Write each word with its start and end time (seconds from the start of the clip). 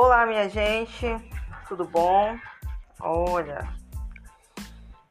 Olá, 0.00 0.24
minha 0.26 0.48
gente, 0.48 1.06
tudo 1.66 1.84
bom? 1.84 2.38
Olha, 3.00 3.68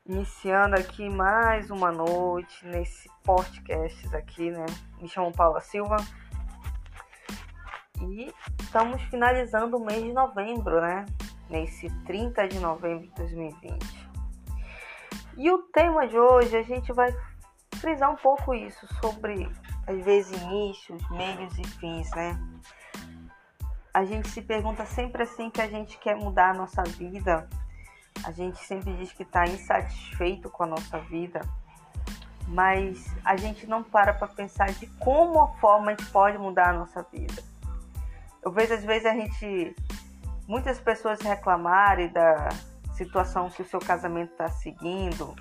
iniciando 0.05 0.77
aqui 0.77 1.09
mais 1.09 1.69
uma 1.69 1.91
noite 1.91 2.65
nesse 2.65 3.09
podcast 3.21 4.15
aqui, 4.15 4.49
né? 4.49 4.65
Me 5.01 5.09
chamo 5.09 5.33
Paula 5.33 5.59
Silva 5.59 5.97
e 7.99 8.33
estamos 8.61 9.01
finalizando 9.09 9.75
o 9.75 9.85
mês 9.85 10.01
de 10.01 10.13
novembro, 10.13 10.79
né? 10.79 11.05
Nesse 11.49 11.89
30 12.05 12.47
de 12.47 12.59
novembro 12.59 13.07
de 13.07 13.13
2020. 13.15 14.09
E 15.35 15.51
o 15.51 15.63
tema 15.63 16.07
de 16.07 16.17
hoje 16.17 16.55
a 16.55 16.63
gente 16.63 16.93
vai 16.93 17.13
frisar 17.75 18.09
um 18.09 18.15
pouco 18.15 18.53
isso 18.53 18.87
sobre 19.01 19.51
às 19.85 20.05
vezes 20.05 20.41
inícios, 20.43 21.09
meios 21.09 21.59
e 21.59 21.67
fins, 21.77 22.09
né? 22.11 22.39
A 23.97 24.05
gente 24.05 24.29
se 24.29 24.43
pergunta 24.43 24.85
sempre 24.85 25.23
assim 25.23 25.49
que 25.49 25.59
a 25.59 25.67
gente 25.67 25.97
quer 25.97 26.15
mudar 26.15 26.51
a 26.51 26.53
nossa 26.53 26.83
vida. 26.83 27.49
A 28.23 28.31
gente 28.31 28.63
sempre 28.63 28.93
diz 28.93 29.11
que 29.11 29.23
está 29.23 29.47
insatisfeito 29.47 30.51
com 30.51 30.65
a 30.65 30.67
nossa 30.67 30.99
vida, 30.99 31.41
mas 32.47 33.11
a 33.25 33.35
gente 33.35 33.65
não 33.65 33.81
para 33.81 34.13
para 34.13 34.27
pensar 34.27 34.69
de 34.69 34.85
como 34.99 35.41
a 35.41 35.47
forma 35.55 35.87
a 35.87 35.95
gente 35.95 36.05
pode 36.11 36.37
mudar 36.37 36.69
a 36.69 36.73
nossa 36.73 37.01
vida. 37.11 37.41
Eu 38.43 38.51
vejo 38.51 38.71
às 38.71 38.83
vezes 38.83 39.07
a 39.07 39.15
gente, 39.15 39.75
muitas 40.47 40.79
pessoas 40.79 41.19
reclamarem 41.19 42.09
da 42.09 42.49
situação 42.93 43.49
que 43.49 43.63
o 43.63 43.67
seu 43.67 43.79
casamento 43.79 44.31
está 44.33 44.47
seguindo, 44.47 45.35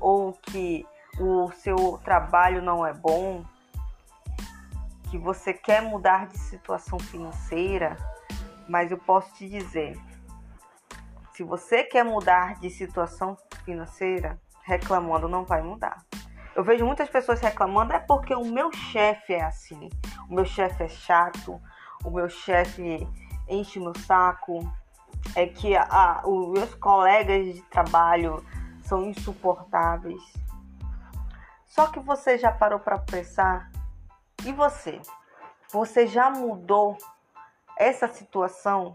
ou 0.00 0.32
que 0.32 0.84
o 1.20 1.52
seu 1.52 2.00
trabalho 2.02 2.60
não 2.62 2.84
é 2.84 2.92
bom, 2.92 3.44
que 5.12 5.18
você 5.18 5.52
quer 5.52 5.82
mudar 5.82 6.26
de 6.26 6.38
situação 6.38 6.98
financeira, 6.98 7.98
mas 8.66 8.90
eu 8.90 8.96
posso 8.96 9.34
te 9.34 9.46
dizer, 9.46 9.94
se 11.34 11.42
você 11.42 11.84
quer 11.84 12.02
mudar 12.02 12.58
de 12.58 12.70
situação 12.70 13.36
financeira, 13.62 14.40
reclamando 14.62 15.28
não 15.28 15.44
vai 15.44 15.60
mudar. 15.60 16.02
Eu 16.56 16.64
vejo 16.64 16.86
muitas 16.86 17.10
pessoas 17.10 17.42
reclamando 17.42 17.92
é 17.92 17.98
porque 17.98 18.34
o 18.34 18.46
meu 18.46 18.72
chefe 18.72 19.34
é 19.34 19.44
assim, 19.44 19.90
o 20.30 20.34
meu 20.34 20.46
chefe 20.46 20.82
é 20.82 20.88
chato, 20.88 21.60
o 22.02 22.10
meu 22.10 22.30
chefe 22.30 23.06
enche 23.46 23.78
meu 23.78 23.94
saco, 23.94 24.60
é 25.36 25.46
que 25.46 25.76
a, 25.76 26.22
os 26.24 26.58
meus 26.58 26.74
colegas 26.76 27.54
de 27.54 27.60
trabalho 27.64 28.42
são 28.80 29.04
insuportáveis. 29.04 30.22
Só 31.66 31.88
que 31.88 32.00
você 32.00 32.38
já 32.38 32.50
parou 32.50 32.80
para 32.80 32.96
pensar 32.96 33.70
e 34.44 34.52
você? 34.52 35.00
Você 35.70 36.06
já 36.06 36.30
mudou 36.30 36.96
essa 37.78 38.08
situação? 38.08 38.94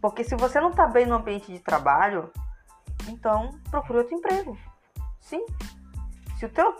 Porque 0.00 0.24
se 0.24 0.34
você 0.36 0.60
não 0.60 0.70
está 0.70 0.86
bem 0.86 1.06
no 1.06 1.16
ambiente 1.16 1.52
de 1.52 1.58
trabalho, 1.58 2.32
então 3.08 3.58
procure 3.70 3.98
outro 3.98 4.14
emprego. 4.14 4.58
Sim. 5.20 5.44
Se 6.38 6.46
o 6.46 6.48
teu, 6.48 6.74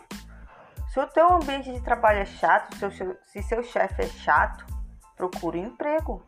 se 0.89 0.99
o 0.99 1.07
teu 1.07 1.33
ambiente 1.33 1.71
de 1.73 1.81
trabalho 1.83 2.21
é 2.21 2.25
chato, 2.25 2.75
se, 2.77 2.91
seu, 2.97 3.19
se 3.25 3.43
seu 3.43 3.63
chefe 3.63 4.03
é 4.03 4.07
chato, 4.07 4.65
procure 5.17 5.61
um 5.61 5.67
emprego. 5.67 6.23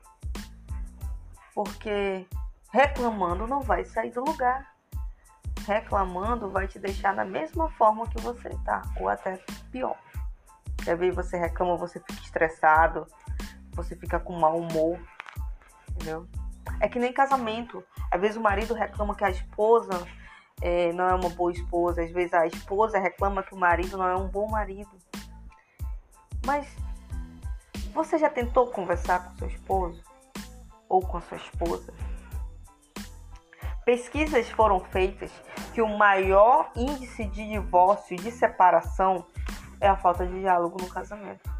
Porque 1.55 2.27
reclamando 2.70 3.46
não 3.46 3.61
vai 3.61 3.84
sair 3.84 4.11
do 4.11 4.22
lugar. 4.22 4.70
Reclamando 5.67 6.50
vai 6.50 6.67
te 6.67 6.78
deixar 6.78 7.14
da 7.14 7.24
mesma 7.24 7.70
forma 7.70 8.08
que 8.08 8.20
você 8.20 8.48
está, 8.48 8.83
ou 9.00 9.08
até 9.08 9.36
pior. 9.70 9.96
Quer 10.84 10.97
ver 10.97 11.12
você 11.12 11.36
reclama, 11.36 11.77
você 11.77 12.00
fica 12.00 12.22
estressado, 12.22 13.06
você 13.72 13.97
fica 13.97 14.19
com 14.19 14.38
mau 14.38 14.58
humor, 14.58 14.98
entendeu? 15.90 16.27
É 16.80 16.89
que 16.89 16.98
nem 16.98 17.12
casamento. 17.12 17.84
Às 18.11 18.20
vezes 18.20 18.36
o 18.36 18.40
marido 18.40 18.74
reclama 18.74 19.14
que 19.14 19.24
a 19.24 19.30
esposa 19.30 20.07
é, 20.61 20.92
não 20.92 21.08
é 21.08 21.14
uma 21.14 21.29
boa 21.30 21.52
esposa, 21.52 22.02
às 22.02 22.11
vezes 22.11 22.34
a 22.34 22.46
esposa 22.46 22.98
reclama 22.98 23.42
que 23.42 23.55
o 23.55 23.58
marido 23.58 23.96
não 23.96 24.07
é 24.07 24.17
um 24.17 24.29
bom 24.29 24.48
marido. 24.48 24.90
Mas 26.45 26.67
você 27.92 28.18
já 28.18 28.28
tentou 28.28 28.68
conversar 28.68 29.24
com 29.24 29.39
seu 29.39 29.48
esposo 29.48 30.02
ou 30.89 31.01
com 31.01 31.18
a 31.18 31.20
sua 31.20 31.36
esposa? 31.36 31.92
Pesquisas 33.84 34.48
foram 34.51 34.78
feitas 34.78 35.30
que 35.74 35.83
o 35.83 35.89
maior 35.89 36.70
índice 36.77 37.24
de 37.24 37.48
divórcio 37.48 38.14
e 38.14 38.17
de 38.17 38.30
separação 38.30 39.27
é 39.83 39.89
a 39.89 39.97
falta 39.97 40.25
de 40.25 40.41
diálogo 40.41 40.81
no 40.81 40.89
casamento. 40.89 41.51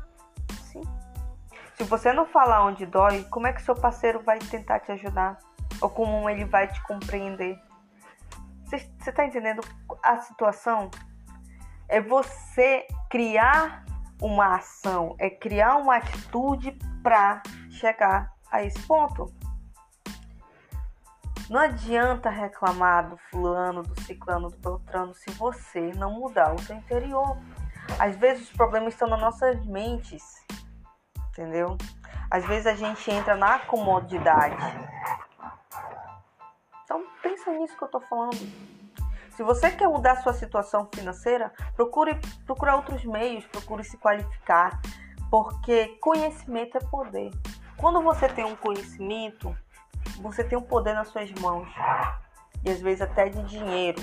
Sim. 0.63 0.83
Se 1.75 1.83
você 1.83 2.13
não 2.13 2.25
falar 2.25 2.65
onde 2.65 2.87
dói, 2.87 3.25
como 3.25 3.49
é 3.49 3.53
que 3.53 3.61
seu 3.61 3.75
parceiro 3.75 4.23
vai 4.23 4.39
tentar 4.39 4.79
te 4.79 4.93
ajudar? 4.93 5.39
Ou 5.81 5.91
como 5.91 6.31
ele 6.31 6.45
vai 6.45 6.69
te 6.69 6.81
compreender? 6.85 7.59
Você 8.65 8.77
está 9.07 9.27
entendendo 9.27 9.61
a 10.03 10.21
situação? 10.21 10.89
É 11.89 12.01
você 12.01 12.87
criar 13.11 13.85
uma 14.21 14.55
ação, 14.55 15.17
é 15.19 15.29
criar 15.29 15.77
uma 15.77 15.97
atitude 15.97 16.79
para 17.03 17.43
chegar 17.71 18.33
a 18.53 18.63
esse 18.63 18.81
ponto. 18.87 19.27
Não 21.51 21.61
adianta 21.61 22.31
reclamar 22.31 23.11
do 23.11 23.17
fulano, 23.31 23.83
do 23.83 24.01
ciclano, 24.03 24.49
do 24.49 24.57
beltrano 24.57 25.13
se 25.13 25.31
você 25.33 25.93
não 25.97 26.13
mudar 26.13 26.55
o 26.55 26.63
seu 26.63 26.77
interior. 26.77 27.37
Às 27.99 28.17
vezes 28.17 28.45
os 28.45 28.57
problemas 28.57 28.95
estão 28.95 29.09
nas 29.09 29.21
nossas 29.21 29.65
mentes, 29.67 30.23
entendeu? 31.31 31.77
Às 32.31 32.45
vezes 32.47 32.67
a 32.67 32.75
gente 32.75 33.11
entra 33.11 33.37
na 33.37 33.59
comodidade. 33.61 34.57
Então 36.85 37.05
pensa 37.23 37.53
nisso 37.53 37.77
que 37.77 37.85
eu 37.85 37.89
tô 37.89 38.01
falando. 38.01 38.39
Se 39.31 39.43
você 39.43 39.71
quer 39.71 39.89
mudar 39.89 40.17
sua 40.17 40.35
situação 40.35 40.89
financeira, 40.95 41.53
procure 41.75 42.15
procurar 42.45 42.77
outros 42.77 43.05
meios, 43.05 43.47
procure 43.47 43.83
se 43.83 43.97
qualificar, 43.97 44.81
porque 45.31 45.97
conhecimento 46.01 46.77
é 46.77 46.81
poder. 46.81 47.31
Quando 47.77 48.03
você 48.03 48.29
tem 48.29 48.45
um 48.45 48.55
conhecimento, 48.55 49.57
você 50.21 50.45
tem 50.45 50.59
um 50.59 50.63
poder 50.63 50.95
nas 50.95 51.09
suas 51.09 51.33
mãos. 51.33 51.69
E 52.65 52.71
às 52.71 52.81
vezes 52.81 53.01
até 53.01 53.29
de 53.29 53.43
dinheiro 53.45 54.03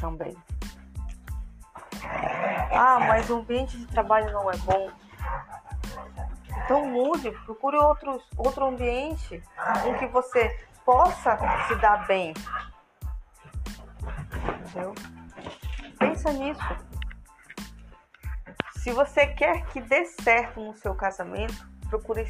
também. 0.00 0.36
Ah, 2.76 2.98
mas 3.00 3.30
o 3.30 3.36
ambiente 3.36 3.78
de 3.78 3.86
trabalho 3.86 4.30
não 4.32 4.50
é 4.50 4.56
bom. 4.58 4.90
Então 6.64 6.86
mude, 6.86 7.30
procure 7.44 7.76
outros, 7.76 8.28
outro 8.36 8.66
ambiente 8.66 9.42
em 9.86 9.94
que 9.98 10.06
você 10.08 10.66
possa 10.84 11.38
se 11.68 11.74
dar 11.76 12.06
bem. 12.06 12.34
Entendeu? 14.60 14.94
Pensa 15.98 16.32
nisso. 16.32 16.60
Se 18.76 18.92
você 18.92 19.26
quer 19.26 19.64
que 19.66 19.80
dê 19.80 20.04
certo 20.04 20.60
no 20.60 20.76
seu 20.76 20.94
casamento, 20.94 21.68
procure 21.88 22.24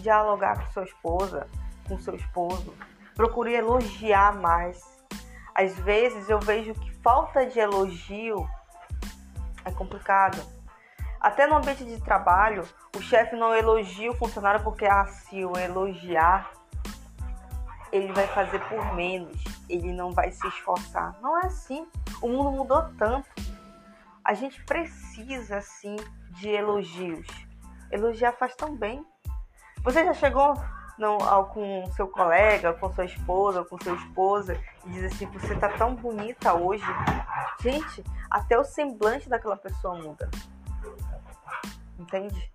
dialogar 0.00 0.58
com 0.58 0.72
sua 0.72 0.84
esposa, 0.84 1.46
com 1.88 1.98
seu 1.98 2.14
esposo. 2.14 2.74
Procure 3.14 3.54
elogiar 3.54 4.34
mais. 4.34 4.82
Às 5.54 5.74
vezes 5.80 6.28
eu 6.28 6.38
vejo 6.38 6.74
que 6.74 6.90
falta 7.02 7.46
de 7.46 7.58
elogio 7.58 8.46
é 9.66 9.70
complicado. 9.72 10.40
Até 11.20 11.46
no 11.46 11.56
ambiente 11.56 11.84
de 11.84 12.00
trabalho, 12.00 12.62
o 12.96 13.00
chefe 13.00 13.34
não 13.36 13.54
elogia 13.54 14.10
o 14.10 14.16
funcionário 14.16 14.62
porque, 14.62 14.86
ah, 14.86 15.06
se 15.06 15.40
eu 15.40 15.52
elogiar, 15.56 16.50
ele 17.92 18.12
vai 18.12 18.26
fazer 18.28 18.60
por 18.68 18.94
menos, 18.94 19.42
ele 19.68 19.92
não 19.92 20.12
vai 20.12 20.30
se 20.30 20.46
esforçar. 20.46 21.18
Não 21.20 21.38
é 21.38 21.46
assim. 21.46 21.86
O 22.22 22.28
mundo 22.28 22.52
mudou 22.52 22.82
tanto. 22.96 23.28
A 24.24 24.34
gente 24.34 24.62
precisa, 24.64 25.60
sim, 25.60 25.96
de 26.30 26.48
elogios. 26.48 27.26
Elogiar 27.90 28.32
faz 28.32 28.54
tão 28.54 28.76
bem. 28.76 29.04
Você 29.82 30.04
já 30.04 30.12
chegou 30.14 30.54
não, 30.98 31.18
com 31.52 31.86
seu 31.92 32.08
colega, 32.08 32.72
com 32.74 32.92
sua 32.92 33.04
esposa, 33.04 33.64
com 33.64 33.78
sua 33.80 33.94
esposa 33.94 34.60
e 34.84 34.90
diz 34.90 35.04
assim: 35.04 35.26
Você 35.26 35.54
tá 35.56 35.68
tão 35.70 35.94
bonita 35.94 36.54
hoje. 36.54 36.84
Gente, 37.60 38.04
até 38.30 38.58
o 38.58 38.64
semblante 38.64 39.28
daquela 39.28 39.56
pessoa 39.56 39.94
muda. 39.96 40.30
Entende? 41.98 42.52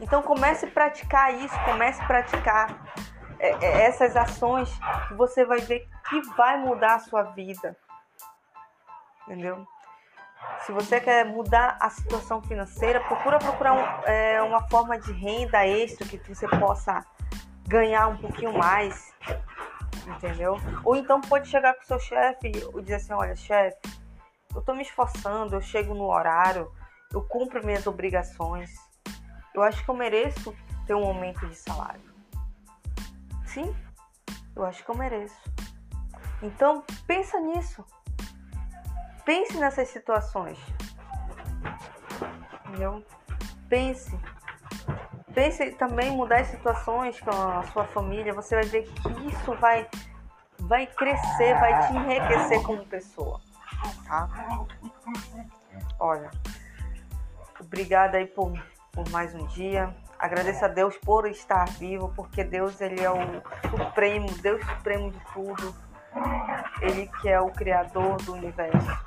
Então 0.00 0.22
comece 0.22 0.66
a 0.66 0.70
praticar 0.70 1.34
isso, 1.34 1.54
comece 1.64 2.00
a 2.00 2.06
praticar 2.06 2.94
é, 3.38 3.50
é, 3.64 3.82
essas 3.86 4.16
ações 4.16 4.70
que 5.08 5.14
você 5.14 5.44
vai 5.44 5.58
ver 5.60 5.88
que 6.08 6.20
vai 6.36 6.58
mudar 6.58 6.96
a 6.96 6.98
sua 7.00 7.22
vida. 7.22 7.76
Entendeu? 9.22 9.66
Se 10.60 10.72
você 10.72 11.00
quer 11.00 11.24
mudar 11.24 11.76
a 11.80 11.90
situação 11.90 12.40
financeira, 12.42 13.00
procura 13.00 13.38
procurar 13.38 13.72
um, 13.72 14.08
é, 14.08 14.40
uma 14.42 14.66
forma 14.68 14.98
de 14.98 15.12
renda 15.12 15.66
extra 15.66 16.06
que 16.06 16.16
você 16.28 16.46
possa 16.48 17.04
ganhar 17.66 18.08
um 18.08 18.16
pouquinho 18.16 18.56
mais, 18.56 19.12
entendeu? 20.06 20.56
Ou 20.84 20.96
então 20.96 21.20
pode 21.20 21.48
chegar 21.48 21.74
com 21.74 21.82
o 21.82 21.86
seu 21.86 21.98
chefe 21.98 22.48
e 22.48 22.82
dizer 22.82 22.96
assim, 22.96 23.12
olha, 23.12 23.34
chefe, 23.36 23.78
eu 24.54 24.62
tô 24.62 24.74
me 24.74 24.82
esforçando, 24.82 25.54
eu 25.54 25.60
chego 25.60 25.94
no 25.94 26.04
horário, 26.04 26.70
eu 27.12 27.22
cumpro 27.22 27.64
minhas 27.64 27.86
obrigações. 27.86 28.70
Eu 29.54 29.62
acho 29.62 29.84
que 29.84 29.90
eu 29.90 29.94
mereço 29.94 30.54
ter 30.86 30.94
um 30.94 31.04
aumento 31.04 31.46
de 31.46 31.54
salário. 31.54 32.00
Sim, 33.46 33.74
eu 34.54 34.64
acho 34.64 34.84
que 34.84 34.90
eu 34.90 34.96
mereço. 34.96 35.38
Então, 36.42 36.84
pensa 37.06 37.40
nisso. 37.40 37.84
Pense 39.24 39.56
nessas 39.58 39.88
situações. 39.88 40.58
Entendeu? 42.66 43.04
Pense. 43.68 44.18
Pense 45.38 45.70
também 45.74 46.10
mudar 46.10 46.40
as 46.40 46.48
situações 46.48 47.20
com 47.20 47.30
a 47.30 47.62
sua 47.72 47.84
família. 47.84 48.34
Você 48.34 48.56
vai 48.56 48.64
ver 48.64 48.82
que 48.82 49.28
isso 49.28 49.54
vai, 49.60 49.86
vai 50.58 50.84
crescer, 50.84 51.54
vai 51.60 51.86
te 51.86 51.96
enriquecer 51.96 52.60
como 52.64 52.84
pessoa. 52.84 53.40
Tá? 54.08 54.28
Olha, 56.00 56.28
obrigada 57.60 58.18
aí 58.18 58.26
por, 58.26 58.52
por 58.90 59.08
mais 59.10 59.32
um 59.32 59.46
dia. 59.46 59.94
Agradeço 60.18 60.64
a 60.64 60.68
Deus 60.68 60.96
por 60.96 61.24
estar 61.28 61.66
vivo, 61.68 62.12
porque 62.16 62.42
Deus 62.42 62.80
ele 62.80 63.00
é 63.00 63.08
o 63.08 63.40
supremo, 63.70 64.26
Deus 64.42 64.60
supremo 64.66 65.12
de 65.12 65.20
tudo. 65.32 65.72
Ele 66.82 67.08
que 67.22 67.28
é 67.28 67.40
o 67.40 67.48
criador 67.50 68.16
do 68.22 68.32
universo. 68.32 69.06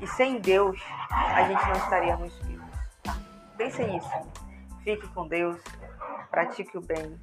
E 0.00 0.06
sem 0.06 0.38
Deus, 0.38 0.80
a 1.10 1.42
gente 1.42 1.66
não 1.66 1.72
estaríamos 1.72 2.32
vivos. 2.42 2.70
Tá? 3.02 3.16
Pense 3.58 3.82
nisso. 3.82 4.41
Fique 4.84 5.08
com 5.08 5.28
Deus, 5.28 5.60
pratique 6.30 6.76
o 6.76 6.80
bem 6.80 7.18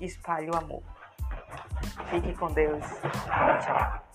e 0.00 0.04
espalhe 0.04 0.50
o 0.50 0.56
amor. 0.56 0.82
Fique 2.10 2.34
com 2.34 2.52
Deus. 2.52 2.84
Tchau. 3.64 4.07